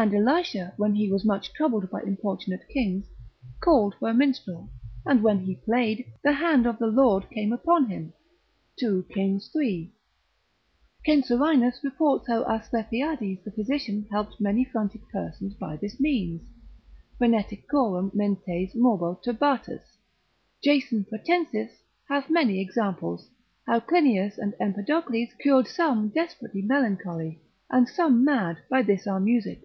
[0.00, 3.10] and Elisha when he was much troubled by importunate kings,
[3.58, 4.70] called for a minstrel,
[5.04, 8.12] and when he played, the hand of the Lord came upon him,
[8.78, 9.90] 2 Kings iii.
[11.04, 11.90] Censorinus de natali, cap.
[11.90, 11.92] 12.
[11.92, 16.42] reports how Asclepiades the physician helped many frantic persons by this means,
[17.20, 21.48] phreneticorum mentes morbo turbatas—Jason Pratensis, cap.
[21.48, 21.68] de Mania,
[22.08, 23.30] hath many examples,
[23.66, 29.64] how Clinias and Empedocles cured some desperately melancholy, and some mad by this our music.